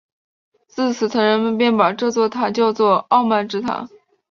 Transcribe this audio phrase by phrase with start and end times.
[0.67, 3.87] 自此人们便把这座塔叫作傲慢之塔。